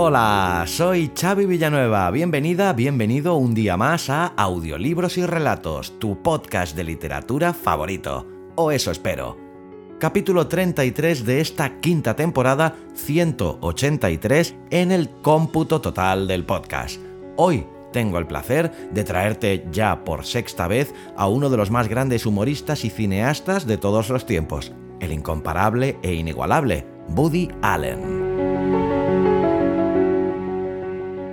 [0.00, 2.08] Hola, soy Xavi Villanueva.
[2.12, 8.24] Bienvenida, bienvenido un día más a Audiolibros y Relatos, tu podcast de literatura favorito.
[8.54, 9.36] O eso espero.
[9.98, 17.00] Capítulo 33 de esta quinta temporada, 183 en el cómputo total del podcast.
[17.36, 21.88] Hoy tengo el placer de traerte ya por sexta vez a uno de los más
[21.88, 28.27] grandes humoristas y cineastas de todos los tiempos, el incomparable e inigualable Woody Allen.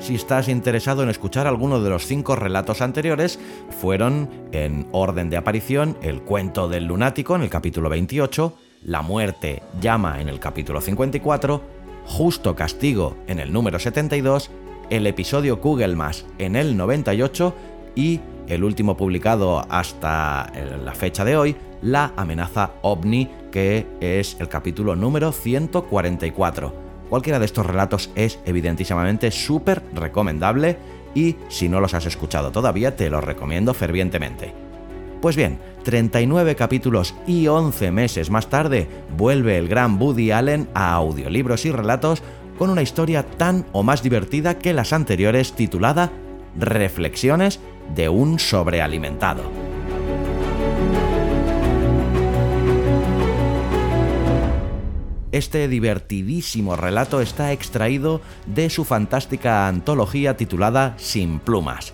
[0.06, 3.40] Si estás interesado en escuchar alguno de los cinco relatos anteriores,
[3.82, 9.64] fueron en orden de aparición El cuento del lunático en el capítulo 28, La muerte
[9.82, 11.60] llama en el capítulo 54,
[12.06, 14.52] Justo castigo en el número 72,
[14.92, 17.56] el episodio Kugelmas en el 98
[17.96, 24.50] y el último publicado hasta la fecha de hoy, La amenaza ovni, que es el
[24.50, 26.85] capítulo número 144.
[27.10, 30.78] Cualquiera de estos relatos es evidentísimamente súper recomendable
[31.14, 34.54] y si no los has escuchado todavía te los recomiendo fervientemente.
[35.22, 40.94] Pues bien, 39 capítulos y 11 meses más tarde vuelve el gran Woody Allen a
[40.94, 42.22] audiolibros y relatos
[42.58, 46.12] con una historia tan o más divertida que las anteriores titulada
[46.58, 47.60] Reflexiones
[47.96, 49.65] de un sobrealimentado.
[55.36, 61.92] Este divertidísimo relato está extraído de su fantástica antología titulada Sin plumas,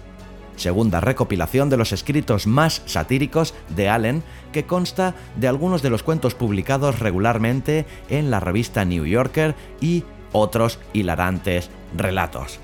[0.57, 4.21] segunda recopilación de los escritos más satíricos de Allen
[4.53, 10.03] que consta de algunos de los cuentos publicados regularmente en la revista New Yorker y
[10.33, 12.59] otros hilarantes relatos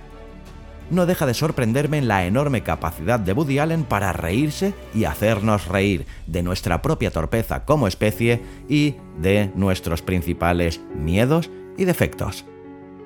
[0.89, 6.05] no deja de sorprenderme la enorme capacidad de Woody Allen para reírse y hacernos reír
[6.25, 12.45] de nuestra propia torpeza como especie y de nuestros principales miedos y defectos.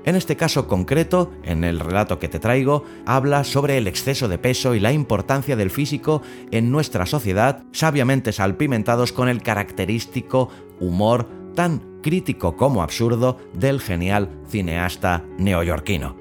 [0.04, 4.40] En este caso concreto, en el relato que te traigo, habla sobre el exceso de
[4.40, 10.50] peso y la importancia del físico en nuestra sociedad, sabiamente salpimentados con el característico
[10.80, 16.21] humor tan crítico como absurdo del genial cineasta neoyorquino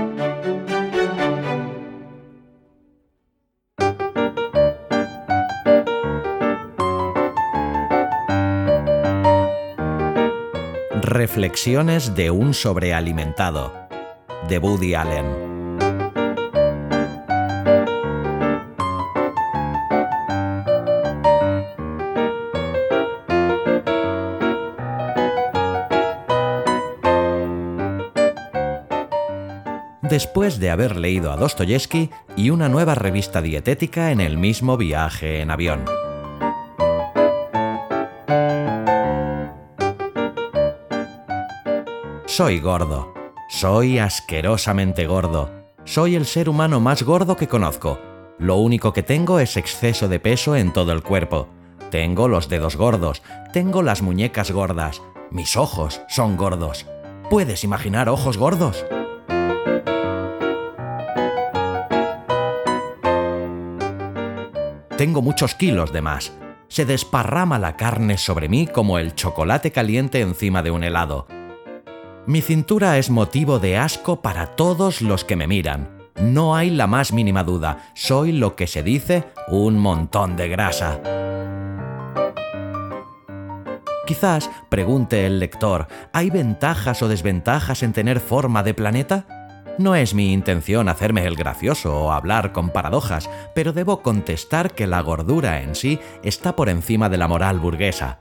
[11.03, 13.73] Reflexiones de un sobrealimentado
[14.49, 15.56] de Woody Allen.
[30.17, 32.09] Después de haber leído a Dostoyevsky
[32.39, 35.85] y una nueva revista dietética en el mismo viaje en avión.
[42.25, 43.13] Soy gordo.
[43.51, 45.51] Soy asquerosamente gordo.
[45.85, 47.99] Soy el ser humano más gordo que conozco.
[48.39, 51.51] Lo único que tengo es exceso de peso en todo el cuerpo.
[51.91, 53.23] Tengo los dedos gordos,
[53.53, 56.87] tengo las muñecas gordas, mis ojos son gordos.
[57.29, 58.87] ¿Puedes imaginar ojos gordos?
[64.97, 66.33] Tengo muchos kilos de más.
[66.69, 71.27] Se desparrama la carne sobre mí como el chocolate caliente encima de un helado.
[72.27, 76.11] Mi cintura es motivo de asco para todos los que me miran.
[76.19, 80.99] No hay la más mínima duda, soy lo que se dice un montón de grasa.
[84.07, 89.36] Quizás, pregunte el lector, ¿hay ventajas o desventajas en tener forma de planeta?
[89.79, 94.87] No es mi intención hacerme el gracioso o hablar con paradojas, pero debo contestar que
[94.87, 98.21] la gordura en sí está por encima de la moral burguesa.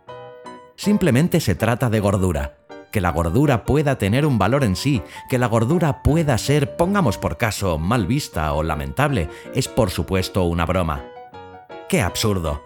[0.75, 2.57] Simplemente se trata de gordura.
[2.92, 7.18] Que la gordura pueda tener un valor en sí, que la gordura pueda ser, pongamos
[7.18, 11.06] por caso, mal vista o lamentable, es por supuesto una broma.
[11.88, 12.63] ¡Qué absurdo!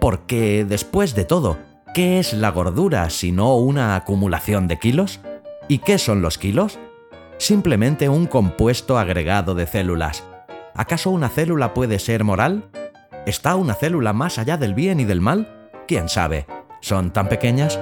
[0.00, 1.58] Porque, después de todo,
[1.94, 5.20] ¿qué es la gordura sino una acumulación de kilos?
[5.68, 6.78] ¿Y qué son los kilos?
[7.38, 10.24] Simplemente un compuesto agregado de células.
[10.74, 12.70] ¿Acaso una célula puede ser moral?
[13.26, 15.70] ¿Está una célula más allá del bien y del mal?
[15.86, 16.46] ¿Quién sabe?
[16.80, 17.78] ¿Son tan pequeñas?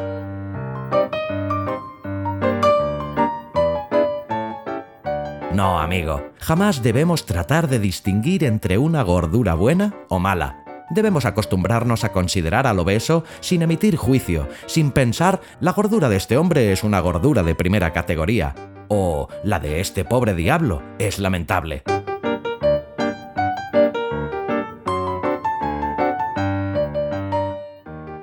[5.52, 10.64] No, amigo, jamás debemos tratar de distinguir entre una gordura buena o mala.
[10.90, 16.36] Debemos acostumbrarnos a considerar al obeso sin emitir juicio, sin pensar la gordura de este
[16.36, 18.54] hombre es una gordura de primera categoría,
[18.94, 21.82] o la de este pobre diablo es lamentable.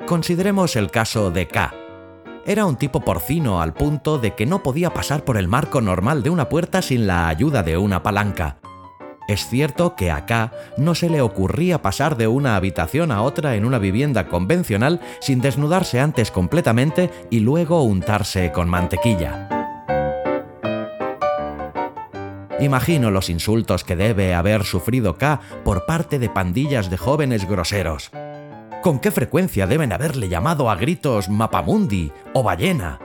[0.06, 1.74] Consideremos el caso de K.
[2.46, 6.22] Era un tipo porcino al punto de que no podía pasar por el marco normal
[6.22, 8.60] de una puerta sin la ayuda de una palanca.
[9.28, 13.56] Es cierto que a K no se le ocurría pasar de una habitación a otra
[13.56, 19.59] en una vivienda convencional sin desnudarse antes completamente y luego untarse con mantequilla.
[22.62, 28.12] Imagino los insultos que debe haber sufrido K por parte de pandillas de jóvenes groseros.
[28.82, 33.00] ¿Con qué frecuencia deben haberle llamado a gritos Mapamundi o ballena?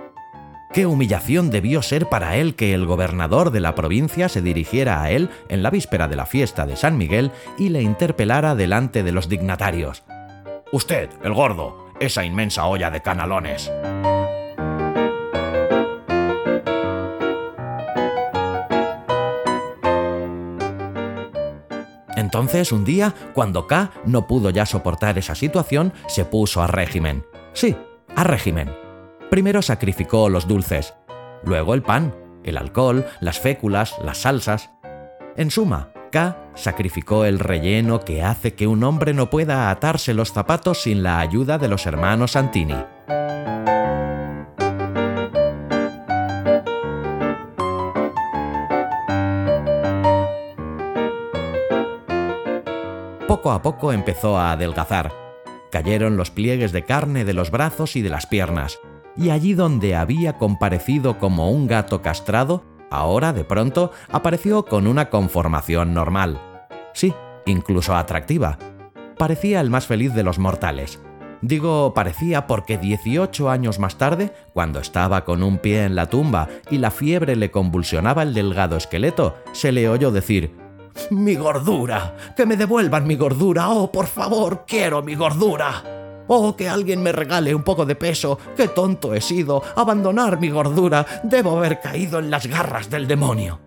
[0.72, 5.10] ¿Qué humillación debió ser para él que el gobernador de la provincia se dirigiera a
[5.12, 9.12] él en la víspera de la fiesta de San Miguel y le interpelara delante de
[9.12, 10.02] los dignatarios?
[10.72, 13.70] Usted, el gordo, esa inmensa olla de canalones.
[22.16, 27.24] Entonces, un día, cuando K no pudo ya soportar esa situación, se puso a régimen.
[27.52, 27.76] Sí,
[28.14, 28.70] a régimen.
[29.30, 30.94] Primero sacrificó los dulces,
[31.44, 32.14] luego el pan,
[32.44, 34.70] el alcohol, las féculas, las salsas.
[35.36, 40.32] En suma, K sacrificó el relleno que hace que un hombre no pueda atarse los
[40.32, 42.76] zapatos sin la ayuda de los hermanos Santini.
[53.34, 55.12] Poco a poco empezó a adelgazar.
[55.72, 58.78] Cayeron los pliegues de carne de los brazos y de las piernas,
[59.16, 65.10] y allí donde había comparecido como un gato castrado, ahora de pronto apareció con una
[65.10, 66.40] conformación normal.
[66.92, 67.12] Sí,
[67.44, 68.56] incluso atractiva.
[69.18, 71.00] Parecía el más feliz de los mortales.
[71.42, 76.48] Digo parecía porque 18 años más tarde, cuando estaba con un pie en la tumba
[76.70, 80.54] y la fiebre le convulsionaba el delgado esqueleto, se le oyó decir,
[81.10, 82.16] mi gordura.
[82.36, 83.68] Que me devuelvan mi gordura.
[83.70, 86.24] Oh, por favor, quiero mi gordura.
[86.26, 88.38] Oh, que alguien me regale un poco de peso.
[88.56, 89.62] Qué tonto he sido.
[89.76, 91.06] Abandonar mi gordura.
[91.22, 93.60] Debo haber caído en las garras del demonio.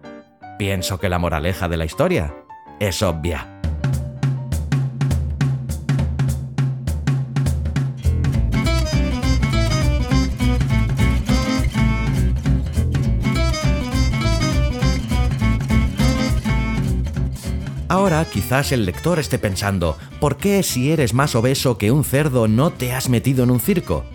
[0.58, 2.34] Pienso que la moraleja de la historia
[2.80, 3.57] es obvia.
[18.08, 22.48] Ahora quizás el lector esté pensando, ¿por qué si eres más obeso que un cerdo
[22.48, 24.06] no te has metido en un circo?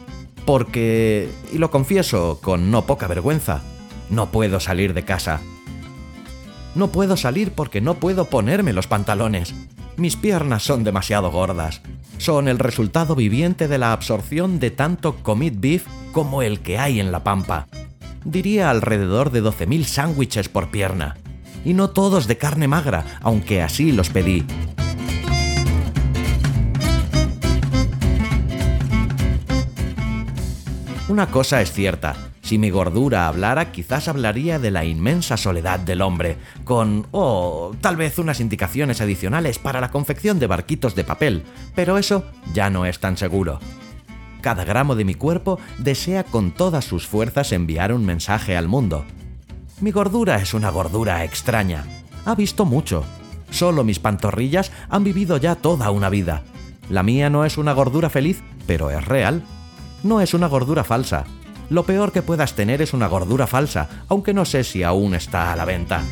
[0.47, 3.61] Porque, y lo confieso con no poca vergüenza,
[4.09, 5.43] no puedo salir de casa.
[6.75, 9.55] No puedo salir porque no puedo ponerme los pantalones.
[9.99, 11.83] Mis piernas son demasiado gordas.
[12.17, 16.99] Son el resultado viviente de la absorción de tanto commit beef como el que hay
[16.99, 17.69] en la pampa.
[18.25, 21.17] Diría alrededor de 12.000 sándwiches por pierna
[21.65, 24.45] y no todos de carne magra, aunque así los pedí.
[31.09, 36.03] Una cosa es cierta, si mi gordura hablara, quizás hablaría de la inmensa soledad del
[36.03, 41.45] hombre, con, oh, tal vez unas indicaciones adicionales para la confección de barquitos de papel,
[41.75, 43.59] pero eso ya no es tan seguro.
[44.41, 49.05] Cada gramo de mi cuerpo desea con todas sus fuerzas enviar un mensaje al mundo,
[49.83, 51.85] mi gordura es una gordura extraña.
[52.25, 53.03] Ha visto mucho.
[53.51, 56.45] Solo mis pantorrillas han vivido ya toda una vida.
[56.89, 59.43] La mía no es una gordura feliz, pero es real.
[60.05, 61.25] No es una gordura falsa.
[61.69, 65.53] Lo peor que puedas tener es una gordura falsa, aunque no sé si aún está
[65.53, 66.03] a la venta.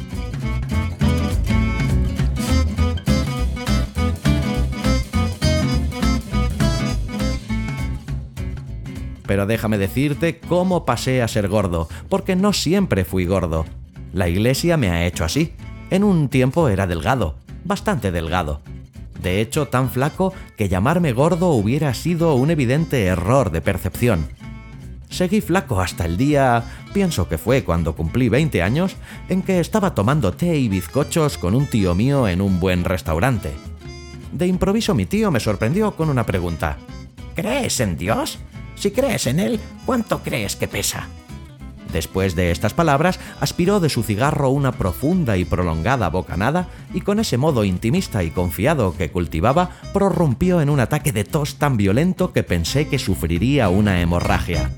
[9.31, 13.65] Pero déjame decirte cómo pasé a ser gordo, porque no siempre fui gordo.
[14.13, 15.53] La iglesia me ha hecho así.
[15.91, 18.61] En un tiempo era delgado, bastante delgado.
[19.23, 24.27] De hecho, tan flaco que llamarme gordo hubiera sido un evidente error de percepción.
[25.11, 28.97] Seguí flaco hasta el día, pienso que fue cuando cumplí 20 años,
[29.29, 33.53] en que estaba tomando té y bizcochos con un tío mío en un buen restaurante.
[34.33, 36.79] De improviso mi tío me sorprendió con una pregunta.
[37.37, 38.41] ¿Crees en Dios?
[38.81, 41.07] Si crees en él, ¿cuánto crees que pesa?
[41.93, 47.21] Después de estas palabras, aspiró de su cigarro una profunda y prolongada bocanada y con
[47.21, 52.33] ese modo intimista y confiado que cultivaba, prorrumpió en un ataque de tos tan violento
[52.33, 54.71] que pensé que sufriría una hemorragia.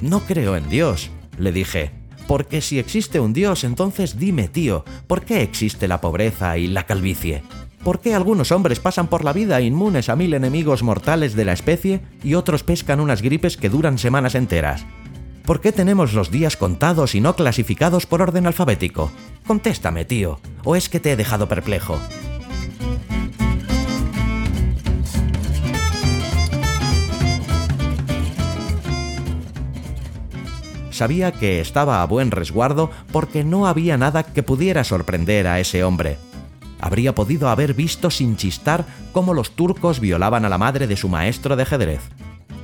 [0.00, 2.05] No creo en Dios, le dije.
[2.26, 6.84] Porque si existe un Dios, entonces dime, tío, ¿por qué existe la pobreza y la
[6.84, 7.42] calvicie?
[7.84, 11.52] ¿Por qué algunos hombres pasan por la vida inmunes a mil enemigos mortales de la
[11.52, 14.84] especie y otros pescan unas gripes que duran semanas enteras?
[15.44, 19.12] ¿Por qué tenemos los días contados y no clasificados por orden alfabético?
[19.46, 22.00] Contéstame, tío, ¿o es que te he dejado perplejo?
[30.96, 35.84] Sabía que estaba a buen resguardo porque no había nada que pudiera sorprender a ese
[35.84, 36.16] hombre.
[36.80, 41.10] Habría podido haber visto sin chistar cómo los turcos violaban a la madre de su
[41.10, 42.00] maestro de ajedrez.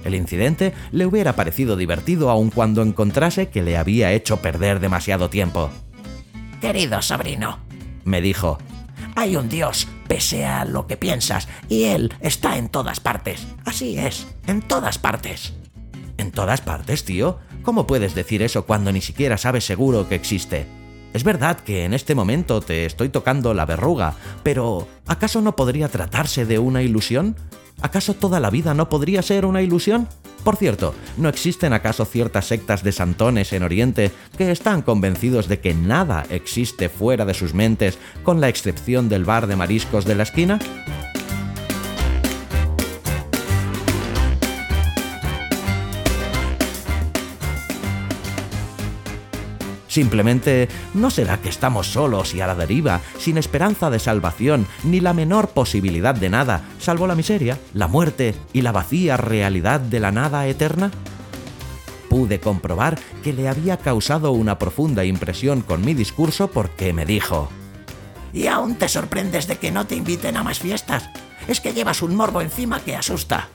[0.02, 5.28] El incidente le hubiera parecido divertido aun cuando encontrase que le había hecho perder demasiado
[5.28, 5.68] tiempo.
[6.62, 7.58] Querido sobrino,
[8.04, 8.56] me dijo,
[9.14, 13.46] hay un Dios, pese a lo que piensas, y Él está en todas partes.
[13.66, 15.52] Así es, en todas partes.
[16.16, 17.38] ¿En todas partes, tío?
[17.62, 20.66] ¿Cómo puedes decir eso cuando ni siquiera sabes seguro que existe?
[21.12, 25.88] Es verdad que en este momento te estoy tocando la verruga, pero ¿acaso no podría
[25.88, 27.36] tratarse de una ilusión?
[27.80, 30.08] ¿Acaso toda la vida no podría ser una ilusión?
[30.42, 35.60] Por cierto, ¿no existen acaso ciertas sectas de santones en Oriente que están convencidos de
[35.60, 40.16] que nada existe fuera de sus mentes, con la excepción del bar de mariscos de
[40.16, 40.58] la esquina?
[49.92, 55.00] Simplemente, ¿no será que estamos solos y a la deriva, sin esperanza de salvación, ni
[55.00, 60.00] la menor posibilidad de nada, salvo la miseria, la muerte y la vacía realidad de
[60.00, 60.90] la nada eterna?
[62.08, 67.50] Pude comprobar que le había causado una profunda impresión con mi discurso porque me dijo,
[68.32, 71.10] ¿Y aún te sorprendes de que no te inviten a más fiestas?
[71.48, 73.50] Es que llevas un morbo encima que asusta.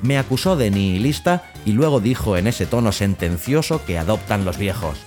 [0.00, 4.98] Me acusó de nihilista y luego dijo en ese tono sentencioso que adoptan los viejos.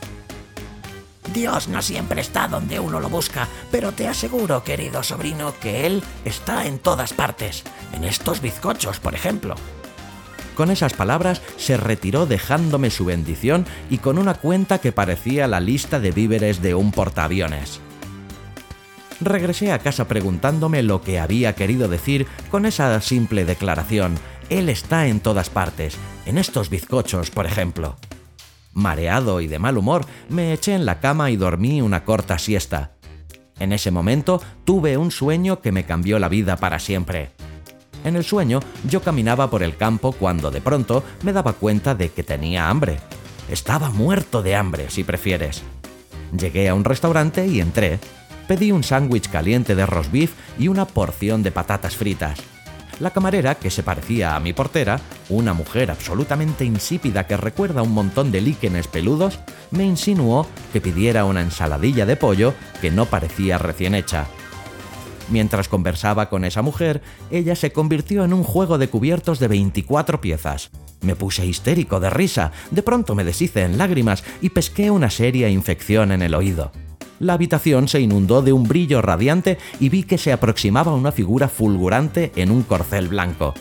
[1.34, 6.04] Dios no siempre está donde uno lo busca, pero te aseguro, querido sobrino, que Él
[6.26, 9.56] está en todas partes, en estos bizcochos, por ejemplo.
[10.56, 15.60] Con esas palabras se retiró dejándome su bendición y con una cuenta que parecía la
[15.60, 17.80] lista de víveres de un portaaviones.
[19.22, 24.16] Regresé a casa preguntándome lo que había querido decir con esa simple declaración.
[24.50, 25.96] Él está en todas partes,
[26.26, 27.96] en estos bizcochos, por ejemplo.
[28.74, 32.94] Mareado y de mal humor, me eché en la cama y dormí una corta siesta.
[33.60, 37.32] En ese momento tuve un sueño que me cambió la vida para siempre.
[38.04, 38.60] En el sueño
[38.90, 42.98] yo caminaba por el campo cuando de pronto me daba cuenta de que tenía hambre.
[43.50, 45.62] Estaba muerto de hambre, si prefieres.
[46.36, 48.00] Llegué a un restaurante y entré.
[48.48, 52.40] Pedí un sándwich caliente de roast beef y una porción de patatas fritas.
[53.01, 57.96] La camarera, que se parecía a mi portera, una mujer absolutamente insípida que recuerda un
[57.96, 59.39] montón de líquenes peludos,
[59.72, 64.27] me insinuó que pidiera una ensaladilla de pollo que no parecía recién hecha.
[65.31, 70.22] Mientras conversaba con esa mujer, ella se convirtió en un juego de cubiertos de 24
[70.22, 70.70] piezas.
[71.01, 75.50] Me puse histérico de risa, de pronto me deshice en lágrimas y pesqué una seria
[75.50, 76.72] infección en el oído
[77.22, 81.48] la habitación se inundó de un brillo radiante y vi que se aproximaba una figura
[81.48, 83.54] fulgurante en un corcel blanco.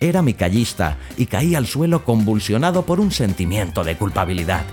[0.00, 4.64] Era mi callista y caí al suelo convulsionado por un sentimiento de culpabilidad.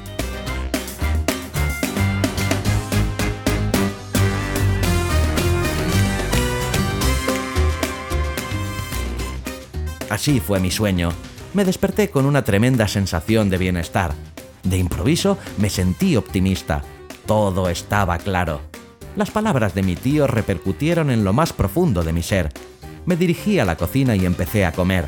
[10.09, 11.11] Así fue mi sueño.
[11.53, 14.15] Me desperté con una tremenda sensación de bienestar.
[14.63, 16.83] De improviso me sentí optimista
[17.29, 18.59] todo estaba claro.
[19.15, 22.49] Las palabras de mi tío repercutieron en lo más profundo de mi ser.
[23.05, 25.07] Me dirigí a la cocina y empecé a comer.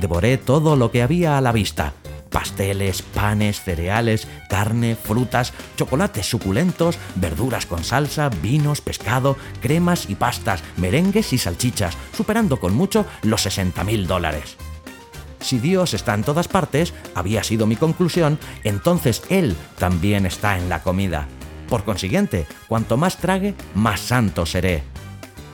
[0.00, 1.92] Devoré todo lo que había a la vista.
[2.30, 10.62] Pasteles, panes, cereales, carne, frutas, chocolates suculentos, verduras con salsa, vinos, pescado, cremas y pastas,
[10.78, 14.56] merengues y salchichas, superando con mucho los 60 mil dólares.
[15.40, 20.70] Si Dios está en todas partes, había sido mi conclusión, entonces Él también está en
[20.70, 21.28] la comida.
[21.70, 24.82] Por consiguiente, cuanto más trague, más santo seré.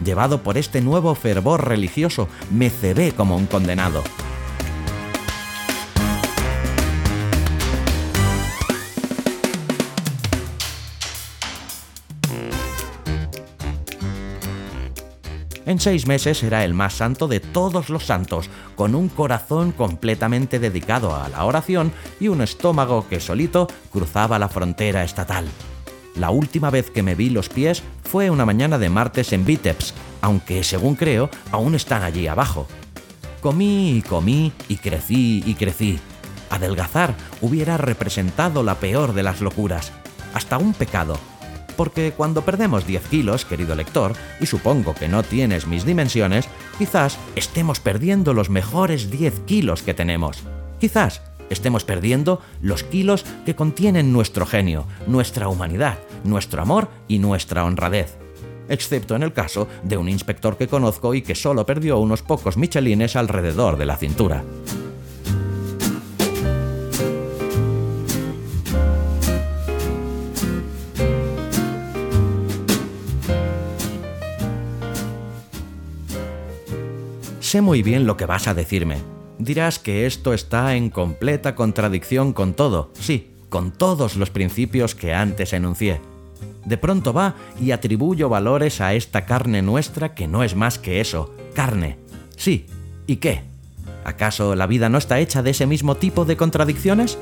[0.03, 4.03] Llevado por este nuevo fervor religioso, me cebé como un condenado.
[15.67, 20.61] En seis meses era el más santo de todos los santos, con un corazón completamente
[20.61, 25.45] dedicado a la oración y un estómago que solito cruzaba la frontera estatal.
[26.19, 29.95] La última vez que me vi los pies fue una mañana de martes en Vitebsk,
[30.21, 32.67] aunque según creo aún están allí abajo.
[33.41, 35.99] Comí y comí y crecí y crecí.
[36.51, 39.93] Adelgazar hubiera representado la peor de las locuras,
[40.33, 41.19] hasta un pecado,
[41.77, 47.19] porque cuando perdemos 10 kilos, querido lector, y supongo que no tienes mis dimensiones, quizás
[47.35, 50.43] estemos perdiendo los mejores 10 kilos que tenemos.
[50.81, 57.65] Quizás estemos perdiendo los kilos que contienen nuestro genio, nuestra humanidad, nuestro amor y nuestra
[57.65, 58.17] honradez.
[58.69, 62.57] Excepto en el caso de un inspector que conozco y que solo perdió unos pocos
[62.57, 64.43] michelines alrededor de la cintura.
[77.41, 79.16] Sé muy bien lo que vas a decirme.
[79.39, 85.13] Dirás que esto está en completa contradicción con todo, sí, con todos los principios que
[85.13, 86.01] antes enuncié.
[86.65, 91.01] De pronto va y atribuyo valores a esta carne nuestra que no es más que
[91.01, 91.99] eso, carne.
[92.37, 92.67] Sí,
[93.07, 93.43] ¿y qué?
[94.05, 97.19] ¿Acaso la vida no está hecha de ese mismo tipo de contradicciones?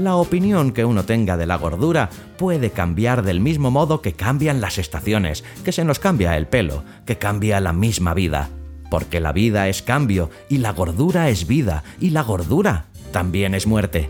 [0.00, 2.08] La opinión que uno tenga de la gordura
[2.38, 6.84] puede cambiar del mismo modo que cambian las estaciones, que se nos cambia el pelo,
[7.04, 8.48] que cambia la misma vida.
[8.90, 13.66] Porque la vida es cambio y la gordura es vida y la gordura también es
[13.66, 14.08] muerte.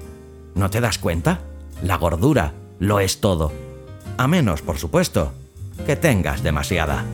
[0.55, 1.41] ¿No te das cuenta?
[1.83, 3.51] La gordura lo es todo.
[4.17, 5.33] A menos, por supuesto,
[5.87, 7.05] que tengas demasiada.